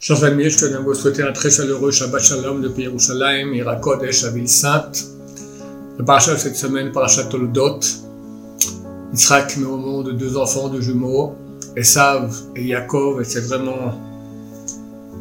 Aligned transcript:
Chers 0.00 0.22
amis, 0.22 0.48
je 0.48 0.58
tenais 0.58 0.76
à 0.76 0.78
vous 0.78 0.94
souhaiter 0.94 1.24
un 1.24 1.32
très 1.32 1.50
chaleureux 1.50 1.90
Shabbat 1.90 2.22
Shalom 2.22 2.62
depuis 2.62 2.84
Yerushalayim, 2.84 3.52
Irakodesh, 3.52 4.22
la 4.22 4.30
ville 4.30 4.48
sainte. 4.48 5.04
Le 5.98 6.04
parachat 6.04 6.36
cette 6.36 6.54
semaine, 6.54 6.92
parachat 6.92 7.24
Toldot. 7.24 7.80
Yitzhak 9.12 9.56
met 9.56 9.66
au 9.66 9.76
monde 9.76 10.16
deux 10.16 10.36
enfants, 10.36 10.68
deux 10.68 10.82
jumeaux, 10.82 11.34
Esav 11.74 12.32
et 12.54 12.66
Yaakov, 12.66 13.22
et 13.22 13.24
c'est 13.24 13.40
vraiment 13.40 14.00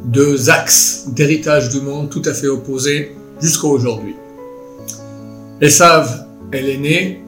deux 0.06 0.48
axes 0.52 1.06
d'héritage 1.08 1.70
du 1.70 1.82
monde 1.82 2.12
tout 2.12 2.22
à 2.26 2.34
fait 2.36 2.48
opposés 2.48 3.16
jusqu'à 3.42 3.66
aujourd'hui. 3.66 4.16
Esav 5.60 6.28
est 6.52 6.62
l'aîné, 6.62 7.24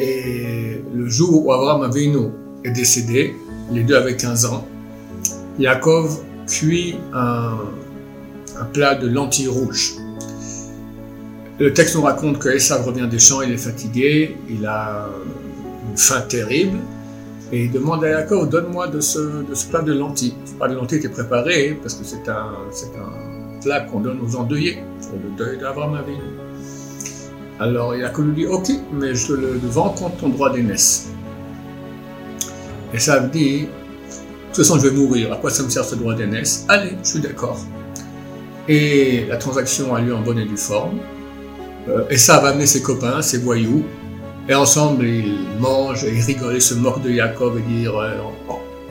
et 0.00 0.82
le 0.92 1.08
jour 1.08 1.46
où 1.46 1.52
Abraham 1.52 1.82
Avinu 1.82 2.30
est 2.64 2.72
décédé, 2.72 3.36
les 3.70 3.84
deux 3.84 3.94
avaient 3.94 4.16
15 4.16 4.46
ans, 4.46 4.66
Yaakov 5.60 6.24
cuit 6.48 6.96
un, 7.12 7.58
plat 8.72 8.94
de 8.94 9.06
lentilles 9.06 9.48
rouges. 9.48 9.94
Le 11.60 11.72
texte 11.72 11.94
nous 11.94 12.02
raconte 12.02 12.38
que 12.38 12.48
Esav 12.48 12.84
revient 12.84 13.08
des 13.08 13.18
champs, 13.18 13.42
il 13.42 13.52
est 13.52 13.56
fatigué, 13.56 14.36
il 14.48 14.66
a 14.66 15.08
une 15.88 15.96
faim 15.96 16.22
terrible, 16.28 16.78
et 17.52 17.64
il 17.64 17.72
demande 17.72 18.04
à 18.04 18.10
Yaakov, 18.10 18.48
donne-moi 18.48 18.88
de 18.88 19.00
ce, 19.00 19.20
plat 19.70 19.82
de 19.82 19.92
lentilles. 19.92 20.34
Ce 20.44 20.52
plat 20.54 20.68
de 20.68 20.74
lentilles 20.74 20.98
était 20.98 21.08
préparé 21.08 21.78
parce 21.80 21.94
que 21.94 22.04
c'est 22.04 22.28
un, 22.28 22.34
un, 22.34 23.60
plat 23.60 23.80
qu'on 23.80 24.00
donne 24.00 24.20
aux 24.20 24.36
endeuillés 24.36 24.78
pour 25.02 25.18
le 25.18 25.36
deuil 25.36 25.58
Avinu. 25.64 26.18
Alors 27.60 27.94
Yaakov 27.94 28.26
lui 28.26 28.34
dit, 28.34 28.46
ok, 28.46 28.70
mais 28.92 29.14
je 29.14 29.32
le 29.34 29.58
vends 29.62 29.90
contre 29.90 30.16
ton 30.18 30.28
droit 30.28 30.52
d'aînesse. 30.52 31.10
Esav 32.94 33.30
dit, 33.30 33.62
de 33.62 33.68
toute 34.58 34.66
façon, 34.66 34.80
je 34.80 34.88
vais 34.88 34.96
mourir. 34.96 35.32
À 35.32 35.36
quoi 35.36 35.50
ça 35.50 35.62
me 35.62 35.70
sert 35.70 35.84
ce 35.84 35.94
droit 35.94 36.14
d'aînesse? 36.14 36.64
Allez, 36.68 36.96
je 37.04 37.08
suis 37.08 37.20
d'accord. 37.20 37.60
Et 38.66 39.24
la 39.28 39.36
transaction 39.36 39.94
a 39.94 40.00
lieu 40.00 40.12
en 40.12 40.20
bonne 40.20 40.38
et 40.38 40.44
due 40.44 40.56
forme. 40.56 40.98
Euh, 41.88 42.02
et 42.10 42.18
ça 42.18 42.40
va 42.40 42.48
amener 42.48 42.66
ses 42.66 42.82
copains, 42.82 43.22
ses 43.22 43.38
voyous. 43.38 43.84
Et 44.48 44.54
ensemble, 44.54 45.06
ils 45.06 45.46
mangent, 45.60 46.02
et 46.02 46.12
ils 46.12 46.22
rigolent, 46.22 46.56
ils 46.56 46.62
se 46.62 46.74
moquent 46.74 47.02
de 47.02 47.12
Jacob 47.12 47.56
et 47.56 47.72
dire 47.72 47.96
euh, 47.96 48.18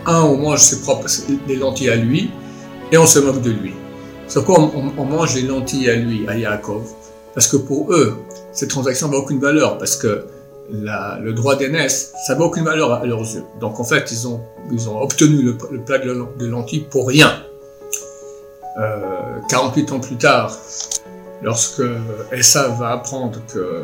un, 0.05 0.21
on 0.21 0.37
mange 0.37 0.59
ses 0.59 0.79
propres 0.79 1.09
lentilles 1.49 1.89
à 1.89 1.97
lui, 1.97 2.31
et 2.91 2.97
on 2.97 3.05
se 3.05 3.19
moque 3.19 3.41
de 3.41 3.51
lui. 3.51 3.73
C'est 4.27 4.43
quoi 4.45 4.71
on, 4.97 5.05
mange 5.05 5.35
les 5.35 5.41
lentilles 5.41 5.89
à 5.89 5.95
lui, 5.95 6.25
à 6.29 6.39
Jacob 6.39 6.83
Parce 7.33 7.47
que 7.47 7.57
pour 7.57 7.91
eux, 7.93 8.17
cette 8.53 8.69
transaction 8.69 9.09
n'a 9.09 9.17
aucune 9.17 9.39
valeur, 9.39 9.77
parce 9.77 9.97
que 9.97 10.27
le 10.69 11.31
droit 11.31 11.55
d'aînesse, 11.55 12.13
ça 12.25 12.35
n'a 12.35 12.41
aucune 12.41 12.63
valeur 12.63 12.93
à 12.93 13.05
leurs 13.05 13.21
yeux. 13.21 13.43
Donc 13.59 13.79
en 13.79 13.83
fait, 13.83 14.11
ils 14.11 14.27
ont, 14.27 14.41
ils 14.71 14.89
ont 14.89 15.01
obtenu 15.01 15.41
le, 15.41 15.57
plat 15.57 15.97
de, 15.97 16.45
lentilles 16.45 16.85
pour 16.89 17.07
rien. 17.07 17.31
48 19.49 19.91
euh, 19.91 19.95
ans 19.95 19.99
plus 19.99 20.17
tard, 20.17 20.55
lorsque 21.41 21.81
Esav 22.31 22.79
va 22.79 22.91
apprendre 22.91 23.39
que 23.51 23.83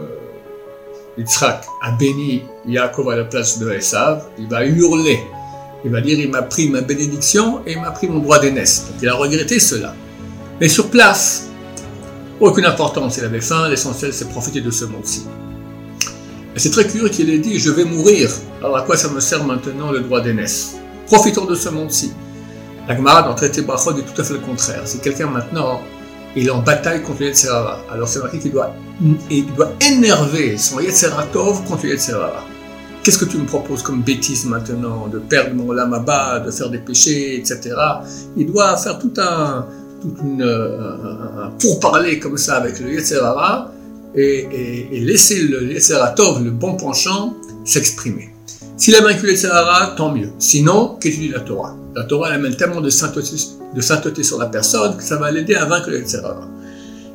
Yitzhak 1.18 1.66
a 1.82 1.92
béni 1.92 2.44
Yaakov 2.68 3.10
à 3.10 3.16
la 3.16 3.24
place 3.24 3.60
de 3.60 3.72
Esav, 3.72 4.24
il 4.38 4.48
va 4.48 4.66
hurler. 4.66 5.20
Il 5.86 5.92
va 5.92 6.00
dire, 6.00 6.18
il 6.20 6.30
m'a 6.30 6.44
pris 6.44 6.70
ma 6.70 6.82
bénédiction 6.82 7.62
et 7.66 7.74
il 7.74 7.82
m'a 7.82 7.92
pris 7.92 8.08
mon 8.08 8.20
droit 8.20 8.40
d'aînesse. 8.40 8.88
Donc 8.88 9.02
il 9.02 9.10
a 9.10 9.16
regretté 9.16 9.60
cela. 9.60 9.94
Mais 10.62 10.70
sur 10.70 10.90
place, 10.90 11.50
aucune 12.40 12.66
importance, 12.66 13.18
il 13.18 13.26
avait 13.26 13.42
faim, 13.42 13.68
l'essentiel 13.68 14.14
c'est 14.14 14.30
profiter 14.30 14.62
de 14.62 14.72
ce 14.72 14.86
monde-ci. 14.86 15.26
Et 16.56 16.60
c'est 16.60 16.70
très 16.70 16.86
curieux 16.86 17.10
qu'il 17.10 17.30
ait 17.30 17.40
dit 17.40 17.60
Je 17.60 17.72
vais 17.72 17.86
mourir. 17.86 18.30
Alors 18.62 18.78
à 18.78 18.82
quoi 18.84 18.96
ça 18.96 19.10
me 19.10 19.20
sert 19.20 19.44
maintenant 19.44 19.92
le 19.92 20.02
droit 20.02 20.22
d'aînesse? 20.22 20.76
Profitons 21.08 21.46
de 21.46 21.56
ce 21.56 21.70
monde-ci. 21.70 22.14
La 22.88 22.96
Gemara 22.96 23.24
dans 23.24 23.34
traité 23.34 23.62
Brachot 23.62 23.94
dit 23.94 24.04
tout 24.04 24.22
à 24.22 24.24
fait 24.24 24.34
le 24.34 24.40
contraire. 24.40 24.82
Si 24.86 25.00
quelqu'un 25.00 25.28
maintenant 25.28 25.82
il 26.36 26.48
est 26.48 26.52
en 26.52 26.62
bataille 26.62 27.04
contre 27.04 27.22
le 27.22 27.32
alors 27.92 28.08
c'est 28.08 28.20
marqué 28.20 28.40
qu'il 28.40 28.52
doit, 28.52 28.74
il 29.30 29.46
doit 29.54 29.72
énerver 29.82 30.58
son 30.58 30.80
Yetzeratov 30.80 31.64
contre 31.66 31.86
le. 31.86 31.96
Qu'est-ce 33.04 33.18
que 33.18 33.26
tu 33.26 33.38
me 33.38 33.46
proposes 33.46 33.84
comme 33.84 34.02
bêtise 34.02 34.46
maintenant 34.46 35.08
De 35.08 35.20
perdre 35.20 35.54
mon 35.56 35.74
bas, 36.00 36.40
de 36.40 36.50
faire 36.52 36.70
des 36.70 36.78
péchés, 36.78 37.38
etc. 37.38 37.76
Il 38.38 38.48
doit 38.48 38.78
faire 38.78 38.98
tout 38.98 39.14
un, 39.18 39.68
tout 40.02 40.16
une, 40.24 40.42
euh, 40.42 41.46
un, 41.46 41.52
pourparler 41.60 42.18
comme 42.18 42.38
ça 42.38 42.56
avec 42.56 42.80
le 42.80 42.94
Yetzerara 42.94 43.72
et, 44.16 45.00
laisser 45.02 45.42
le 45.42 45.60
le 45.62 46.50
bon 46.52 46.76
penchant, 46.76 47.36
s'exprimer. 47.66 48.30
S'il 48.78 48.96
a 48.96 49.02
vaincu 49.02 49.28
le 49.28 49.36
Sahara, 49.36 49.94
tant 49.96 50.12
mieux. 50.12 50.30
Sinon, 50.40 50.98
qu'étudie 51.00 51.30
la 51.30 51.40
Torah? 51.40 51.76
La 51.96 52.04
Torah 52.04 52.30
elle 52.30 52.36
amène 52.36 52.56
tellement 52.56 52.82
de 52.82 52.90
sainteté, 52.90 54.24
sur 54.24 54.40
la 54.40 54.48
personne 54.48 54.98
que 54.98 55.04
ça 55.04 55.18
va 55.18 55.32
l'aider 55.32 55.56
à 55.56 55.66
vaincre 55.66 55.90
le 55.90 56.06
Sahara. 56.06 56.48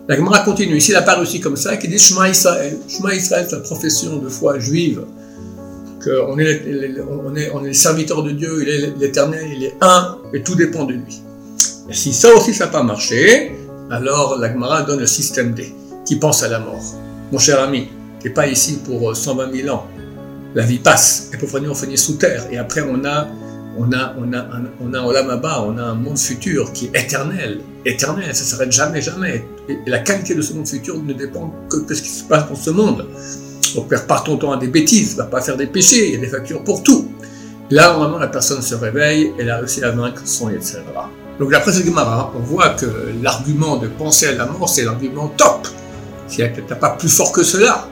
La 0.09 0.17
Gemara 0.17 0.39
continue. 0.41 0.77
Ici, 0.77 0.93
n'a 0.93 1.03
pas 1.03 1.17
réussi 1.17 1.41
comme 1.41 1.57
ça, 1.57 1.77
qui 1.77 1.89
dit 1.89 1.99
Shema 1.99 2.31
Israël. 2.31 2.79
Shema 2.89 3.15
Israël, 3.15 3.47
c'est 3.49 3.57
la 3.57 3.63
profession 3.63 4.17
de 4.17 4.29
foi 4.29 4.59
juive. 4.59 5.03
Qu'on 6.03 6.39
est, 6.39 6.63
est 7.67 7.73
serviteur 7.75 8.23
de 8.23 8.31
Dieu, 8.31 8.63
il 8.63 8.69
est 8.69 8.99
l'éternel, 8.99 9.47
il 9.55 9.65
est 9.65 9.75
un, 9.81 10.17
et 10.33 10.43
tout 10.43 10.55
dépend 10.55 10.85
de 10.85 10.95
lui. 10.95 11.21
Si 11.91 12.13
ça 12.13 12.33
aussi, 12.35 12.55
ça 12.55 12.67
n'a 12.67 12.71
pas 12.71 12.83
marché, 12.85 13.53
alors 13.91 14.39
la 14.39 14.53
Gemara 14.53 14.83
donne 14.83 15.01
le 15.01 15.07
système 15.07 15.53
D 15.55 15.75
qui 16.09 16.17
pense 16.17 16.43
à 16.43 16.49
la 16.49 16.59
mort. 16.59 16.81
Mon 17.31 17.39
cher 17.39 17.61
ami, 17.61 17.89
tu 18.19 18.29
n'es 18.29 18.33
pas 18.33 18.47
ici 18.47 18.79
pour 18.83 19.15
120 19.15 19.43
euh, 19.43 19.63
000 19.65 19.77
ans. 19.77 19.87
La 20.55 20.65
vie 20.65 20.79
passe, 20.79 21.31
et 21.35 21.37
pour 21.37 21.51
finir, 21.51 21.71
on 21.71 21.75
finit 21.75 21.99
sous 21.99 22.15
terre. 22.15 22.47
Et 22.51 22.57
après, 22.57 22.81
on 22.81 23.05
a, 23.05 23.29
on 23.77 23.93
a, 23.93 24.15
on 24.19 24.33
a, 24.33 24.39
un, 24.39 24.65
on 24.81 24.95
a 24.95 25.03
on 25.03 25.77
a 25.77 25.83
un 25.83 25.95
monde 25.95 26.19
futur 26.19 26.73
qui 26.73 26.87
est 26.87 27.05
éternel. 27.05 27.61
Éternel, 27.85 28.35
ça 28.35 28.43
ne 28.43 28.49
s'arrête 28.49 28.73
jamais, 28.73 29.03
jamais. 29.03 29.45
Et, 29.69 29.77
la 29.87 29.99
qualité 29.99 30.35
de 30.35 30.41
ce 30.41 30.55
monde 30.55 30.67
futur 30.67 30.97
ne 30.97 31.13
dépend 31.13 31.55
que 31.69 31.87
de 31.87 31.93
ce 31.93 32.01
qui 32.01 32.09
se 32.09 32.25
passe 32.25 32.49
dans 32.49 32.57
ce 32.57 32.71
monde. 32.71 33.07
Donc, 33.75 33.89
perd 33.89 34.07
pas 34.07 34.23
ton 34.25 34.39
temps 34.39 34.53
à 34.53 34.57
des 34.57 34.69
bêtises, 34.69 35.15
va 35.15 35.27
pas 35.27 35.43
faire 35.43 35.59
des 35.59 35.67
péchés, 35.67 36.07
il 36.07 36.15
y 36.15 36.17
a 36.17 36.21
des 36.21 36.29
factures 36.29 36.65
pour 36.65 36.83
tout. 36.83 37.07
Là, 37.71 37.93
normalement, 37.93 38.19
la 38.19 38.29
personne 38.29 38.63
se 38.63 38.75
réveille, 38.75 39.35
elle 39.39 39.51
a 39.51 39.59
réussi 39.59 39.85
à 39.85 39.91
vaincre 39.91 40.23
son 40.25 40.49
etc. 40.49 40.79
Donc, 41.39 41.51
d'après 41.51 41.73
ce 41.73 41.85
Gemara, 41.85 42.33
on 42.35 42.41
voit 42.41 42.71
que 42.71 42.87
l'argument 43.23 43.77
de 43.77 43.89
penser 43.89 44.29
à 44.29 44.33
la 44.33 44.47
mort, 44.47 44.71
c'est 44.71 44.85
l'argument 44.85 45.29
top. 45.37 45.69
N'était 46.37 46.63
pas 46.75 46.91
plus 46.91 47.09
fort 47.09 47.33
que 47.33 47.43
cela. 47.43 47.89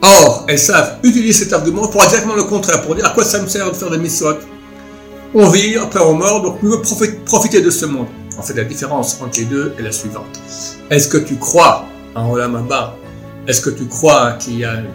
Or, 0.00 0.44
elles 0.48 0.58
savent 0.58 0.98
utiliser 1.02 1.44
cet 1.44 1.52
argument 1.52 1.88
pour 1.88 2.02
exactement 2.04 2.36
le 2.36 2.44
contraire, 2.44 2.82
pour 2.82 2.94
dire 2.94 3.06
à 3.06 3.10
quoi 3.10 3.24
ça 3.24 3.42
me 3.42 3.48
sert 3.48 3.70
de 3.70 3.76
faire 3.76 3.90
des 3.90 3.98
mitzvot. 3.98 4.36
On 5.34 5.48
vit, 5.48 5.76
après 5.76 6.00
on 6.00 6.14
meurt, 6.14 6.42
donc 6.42 6.62
veut 6.62 6.80
profiter 7.24 7.60
de 7.60 7.70
ce 7.70 7.84
monde. 7.86 8.06
En 8.38 8.42
fait, 8.42 8.54
la 8.54 8.64
différence 8.64 9.20
entre 9.20 9.38
les 9.40 9.44
deux 9.46 9.74
est 9.78 9.82
la 9.82 9.92
suivante. 9.92 10.40
Est-ce 10.90 11.08
que 11.08 11.18
tu 11.18 11.36
crois 11.36 11.84
en 12.14 12.30
Olam 12.30 12.54
Abba 12.54 12.96
Est-ce 13.46 13.60
que 13.60 13.70
tu 13.70 13.86
crois 13.86 14.32
qu'il 14.34 14.60
y 14.60 14.64
a 14.64 14.74
une, 14.74 14.86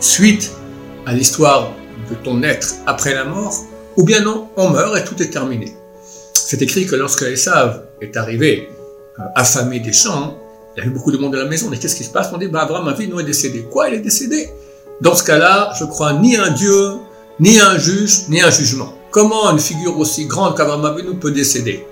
suite 0.00 0.52
à 1.04 1.12
l'histoire 1.12 1.72
de 2.08 2.14
ton 2.14 2.42
être 2.42 2.74
après 2.86 3.14
la 3.14 3.24
mort? 3.24 3.54
Ou 3.96 4.04
bien 4.04 4.20
non, 4.20 4.48
on 4.56 4.70
meurt 4.70 4.96
et 4.96 5.04
tout 5.04 5.20
est 5.20 5.30
terminé. 5.30 5.74
C'est 6.32 6.62
écrit 6.62 6.86
que 6.86 6.94
lorsque 6.94 7.22
Esav 7.22 7.82
est 8.00 8.16
arrivé 8.16 8.68
euh, 9.18 9.22
affamé 9.34 9.80
des 9.80 9.92
champs, 9.92 10.38
il 10.78 10.82
y 10.82 10.86
avait 10.86 10.94
beaucoup 10.94 11.10
de 11.10 11.18
monde 11.18 11.34
à 11.34 11.38
la 11.38 11.46
maison. 11.46 11.66
Mais 11.68 11.76
qu'est-ce 11.76 11.96
qui 11.96 12.04
se 12.04 12.10
passe? 12.10 12.28
On 12.32 12.38
dit, 12.38 12.46
bah, 12.46 12.62
Abraham 12.62 12.94
nous 13.10 13.18
est 13.18 13.24
décédé. 13.24 13.66
Quoi? 13.68 13.88
Il 13.88 13.94
est 13.94 13.98
décédé 13.98 14.48
Dans 15.00 15.14
ce 15.14 15.24
cas-là, 15.24 15.72
je 15.78 15.84
crois 15.84 16.12
ni 16.12 16.36
un 16.36 16.50
Dieu, 16.50 16.92
ni 17.40 17.58
un 17.58 17.76
juge, 17.76 18.28
ni 18.28 18.40
un 18.40 18.50
jugement. 18.50 18.94
Comment 19.10 19.50
une 19.50 19.58
figure 19.58 19.98
aussi 19.98 20.26
grande 20.26 20.56
qu'Abraham 20.56 20.96
nous 21.04 21.16
peut 21.16 21.32
décéder? 21.32 21.84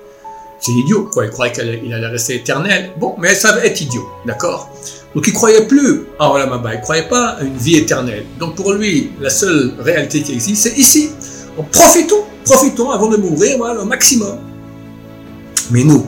C'est 0.60 0.70
idiot, 0.70 1.10
quoi. 1.12 1.24
Il 1.24 1.32
croyait 1.32 1.52
qu'il 1.52 1.92
allait 1.92 2.06
rester 2.06 2.36
éternel. 2.36 2.92
Bon, 2.98 3.16
mais 3.18 3.34
ça 3.34 3.52
va 3.52 3.64
être 3.64 3.80
idiot, 3.80 4.06
d'accord? 4.24 4.70
Donc 5.16 5.26
il 5.26 5.32
croyait 5.32 5.66
plus 5.66 6.06
en 6.20 6.30
Olam 6.30 6.62
il 6.72 6.80
croyait 6.82 7.08
pas 7.08 7.30
à 7.30 7.42
une 7.42 7.56
vie 7.56 7.76
éternelle. 7.76 8.24
Donc 8.38 8.54
pour 8.54 8.72
lui, 8.72 9.10
la 9.20 9.30
seule 9.30 9.72
réalité 9.80 10.22
qui 10.22 10.32
existe, 10.32 10.62
c'est 10.62 10.78
ici. 10.78 11.10
Profitons, 11.72 12.22
profitons 12.44 12.90
avant 12.90 13.08
de 13.08 13.16
mourir, 13.16 13.56
voilà, 13.58 13.80
au 13.80 13.84
maximum. 13.84 14.38
Mais 15.70 15.82
nous, 15.82 16.06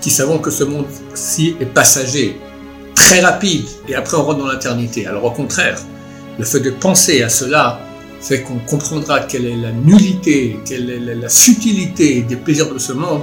qui 0.00 0.10
savons 0.10 0.38
que 0.38 0.50
ce 0.50 0.64
monde-ci 0.64 1.56
est 1.60 1.66
passager, 1.66 2.38
très 2.94 3.20
rapide, 3.20 3.66
et 3.88 3.94
après 3.94 4.16
on 4.16 4.22
rentre 4.22 4.38
dans 4.38 4.50
l'éternité. 4.50 5.06
Alors 5.06 5.24
au 5.24 5.30
contraire, 5.30 5.80
le 6.38 6.44
fait 6.44 6.60
de 6.60 6.70
penser 6.70 7.22
à 7.22 7.28
cela 7.28 7.80
fait 8.20 8.42
qu'on 8.42 8.58
comprendra 8.58 9.20
quelle 9.20 9.46
est 9.46 9.56
la 9.56 9.72
nullité, 9.72 10.58
quelle 10.64 10.90
est 10.90 11.14
la 11.14 11.28
futilité 11.28 12.22
des 12.22 12.36
plaisirs 12.36 12.72
de 12.72 12.78
ce 12.78 12.92
monde, 12.92 13.22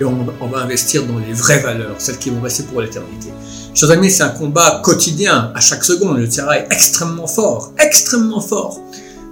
et 0.00 0.04
on, 0.04 0.48
va 0.48 0.58
investir 0.58 1.06
dans 1.06 1.18
les 1.18 1.32
vraies 1.32 1.60
valeurs, 1.60 1.94
celles 1.98 2.18
qui 2.18 2.30
vont 2.30 2.40
rester 2.40 2.64
pour 2.64 2.82
l'éternité. 2.82 3.28
Chers 3.74 3.90
amis, 3.90 4.10
c'est 4.10 4.22
un 4.22 4.28
combat 4.28 4.82
quotidien, 4.84 5.52
à 5.54 5.60
chaque 5.60 5.84
seconde. 5.84 6.18
Le 6.18 6.28
terrain 6.28 6.52
est 6.52 6.66
extrêmement 6.70 7.26
fort, 7.26 7.72
extrêmement 7.78 8.40
fort. 8.40 8.80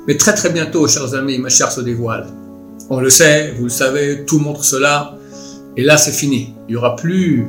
Mais 0.07 0.17
très 0.17 0.35
très 0.35 0.51
bientôt, 0.51 0.87
chers 0.89 1.15
amis, 1.15 1.39
ma 1.39 1.51
chère 1.51 1.71
se 1.71 1.81
dévoile. 1.81 2.29
On 2.91 3.01
le 3.01 3.11
sait, 3.11 3.55
vous 3.59 3.65
le 3.65 3.71
savez, 3.71 4.25
tout 4.27 4.39
montre 4.39 4.65
cela. 4.65 5.14
Et 5.77 5.83
là, 5.83 5.97
c'est 5.97 6.13
fini. 6.13 6.55
Il 6.69 6.73
n'y 6.73 6.77
aura 6.77 6.97
plus 6.97 7.47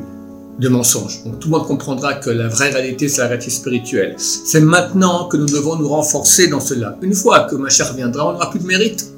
de 0.60 0.70
mensonges. 0.70 1.22
Tout 1.40 1.50
le 1.50 1.58
monde 1.58 1.68
comprendra 1.68 2.16
que 2.16 2.30
la 2.30 2.48
vraie 2.48 2.70
réalité, 2.70 3.08
c'est 3.08 3.22
la 3.22 3.28
réalité 3.28 3.52
spirituelle. 3.52 4.16
C'est 4.18 4.62
maintenant 4.62 5.28
que 5.28 5.38
nous 5.38 5.46
devons 5.46 5.76
nous 5.76 5.88
renforcer 5.88 6.48
dans 6.48 6.60
cela. 6.60 6.98
Une 7.02 7.14
fois 7.14 7.42
que 7.42 7.56
ma 7.56 7.70
chère 7.70 7.94
viendra, 7.94 8.30
on 8.30 8.34
n'aura 8.34 8.50
plus 8.50 8.60
de 8.60 8.66
mérite. 8.66 9.12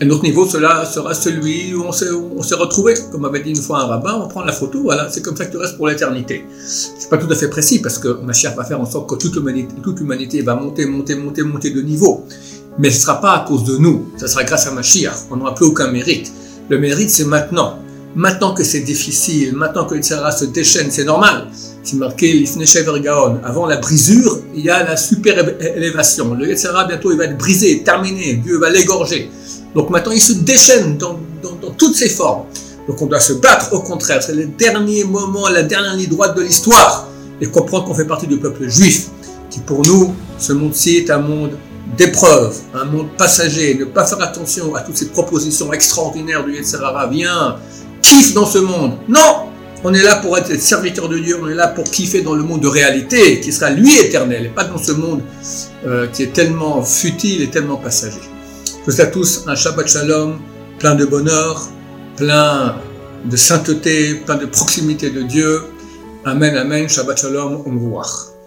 Et 0.00 0.04
notre 0.04 0.22
niveau, 0.22 0.46
cela 0.46 0.84
sera 0.84 1.12
celui 1.12 1.74
où 1.74 1.82
on 1.82 1.90
s'est 1.90 2.54
retrouvé. 2.54 2.94
Comme 3.10 3.24
avait 3.24 3.42
dit 3.42 3.50
une 3.50 3.56
fois 3.56 3.80
un 3.80 3.86
rabbin, 3.86 4.20
on 4.22 4.28
prend 4.28 4.44
la 4.44 4.52
photo, 4.52 4.82
voilà, 4.82 5.08
c'est 5.10 5.22
comme 5.22 5.36
ça 5.36 5.46
que 5.46 5.50
tu 5.50 5.56
restes 5.56 5.76
pour 5.76 5.88
l'éternité. 5.88 6.44
C'est 6.64 7.10
pas 7.10 7.18
tout 7.18 7.26
à 7.32 7.34
fait 7.34 7.48
précis 7.48 7.80
parce 7.80 7.98
que 7.98 8.20
ma 8.22 8.32
chère 8.32 8.54
va 8.54 8.62
faire 8.62 8.80
en 8.80 8.86
sorte 8.86 9.08
que 9.08 9.16
toute 9.16 9.34
l'humanité, 9.34 10.42
va 10.42 10.54
monter, 10.54 10.86
monter, 10.86 11.16
monter, 11.16 11.42
monter 11.42 11.70
de 11.70 11.82
niveau. 11.82 12.24
Mais 12.78 12.90
ce 12.90 13.00
sera 13.00 13.20
pas 13.20 13.32
à 13.32 13.44
cause 13.44 13.64
de 13.64 13.76
nous, 13.76 14.12
ce 14.18 14.28
sera 14.28 14.44
grâce 14.44 14.68
à 14.68 14.70
Mashiach. 14.70 15.26
On 15.32 15.36
n'aura 15.36 15.54
plus 15.56 15.66
aucun 15.66 15.90
mérite. 15.90 16.30
Le 16.68 16.78
mérite, 16.78 17.10
c'est 17.10 17.24
maintenant. 17.24 17.80
Maintenant 18.18 18.52
que 18.52 18.64
c'est 18.64 18.80
difficile, 18.80 19.54
maintenant 19.54 19.84
que 19.84 19.94
Yitzhara 19.94 20.32
se 20.32 20.46
déchaîne, 20.46 20.90
c'est 20.90 21.04
normal. 21.04 21.46
C'est 21.84 21.94
marqué 21.94 22.32
l'Ifneshev 22.32 23.00
Gaon. 23.00 23.38
Avant 23.44 23.64
la 23.64 23.76
brisure, 23.76 24.40
il 24.56 24.64
y 24.64 24.70
a 24.70 24.82
la 24.82 24.96
super 24.96 25.38
élévation. 25.60 26.34
Le 26.34 26.48
Yitzhara, 26.48 26.86
bientôt, 26.86 27.12
il 27.12 27.16
va 27.16 27.26
être 27.26 27.38
brisé, 27.38 27.84
terminé. 27.84 28.34
Dieu 28.44 28.58
va 28.58 28.70
l'égorger. 28.70 29.30
Donc 29.72 29.90
maintenant, 29.90 30.10
il 30.10 30.20
se 30.20 30.32
déchaîne 30.32 30.98
dans, 30.98 31.20
toutes 31.78 31.94
ses 31.94 32.08
formes. 32.08 32.46
Donc 32.88 33.00
on 33.00 33.06
doit 33.06 33.20
se 33.20 33.34
battre, 33.34 33.72
au 33.72 33.82
contraire. 33.82 34.20
C'est 34.20 34.34
le 34.34 34.46
dernier 34.46 35.04
moment, 35.04 35.48
la 35.48 35.62
dernière 35.62 35.94
ligne 35.94 36.08
droite 36.08 36.36
de 36.36 36.42
l'histoire. 36.42 37.06
Et 37.40 37.46
comprendre 37.46 37.84
qu'on 37.84 37.94
fait 37.94 38.04
partie 38.04 38.26
du 38.26 38.38
peuple 38.38 38.66
juif. 38.66 39.10
Qui 39.48 39.60
pour 39.60 39.86
nous, 39.86 40.12
ce 40.38 40.52
monde-ci 40.52 40.96
est 40.96 41.10
un 41.10 41.20
monde 41.20 41.52
d'épreuves, 41.96 42.56
un 42.74 42.84
monde 42.84 43.10
passager. 43.16 43.76
Ne 43.76 43.84
pas 43.84 44.04
faire 44.04 44.20
attention 44.22 44.74
à 44.74 44.80
toutes 44.80 44.96
ces 44.96 45.06
propositions 45.06 45.72
extraordinaires 45.72 46.44
du 46.44 46.54
Yetzirara. 46.54 47.06
Viens, 47.06 47.56
kiffe 48.02 48.34
dans 48.34 48.46
ce 48.46 48.58
monde. 48.58 48.98
Non 49.08 49.48
on 49.84 49.94
est 49.94 50.02
là 50.02 50.16
pour 50.16 50.36
être 50.36 50.60
serviteur 50.60 51.08
de 51.08 51.18
Dieu, 51.18 51.38
on 51.40 51.48
est 51.48 51.54
là 51.54 51.68
pour 51.68 51.84
kiffer 51.84 52.22
dans 52.22 52.34
le 52.34 52.42
monde 52.42 52.62
de 52.62 52.66
réalité, 52.66 53.40
qui 53.40 53.52
sera 53.52 53.70
lui 53.70 53.96
éternel, 53.98 54.46
et 54.46 54.48
pas 54.48 54.64
dans 54.64 54.78
ce 54.78 54.92
monde 54.92 55.22
euh, 55.86 56.08
qui 56.08 56.24
est 56.24 56.32
tellement 56.32 56.82
futile 56.82 57.42
et 57.42 57.48
tellement 57.48 57.76
passager. 57.76 58.20
Je 58.86 58.90
vous 58.90 59.00
à 59.00 59.06
tous 59.06 59.44
un 59.46 59.54
Shabbat 59.54 59.88
Shalom 59.88 60.40
plein 60.78 60.94
de 60.94 61.04
bonheur, 61.04 61.68
plein 62.16 62.76
de 63.24 63.36
sainteté, 63.36 64.14
plein 64.14 64.36
de 64.36 64.46
proximité 64.46 65.10
de 65.10 65.22
Dieu. 65.22 65.62
Amen, 66.24 66.56
Amen, 66.56 66.88
Shabbat 66.88 67.20
Shalom, 67.20 67.62
revoir. 67.64 68.37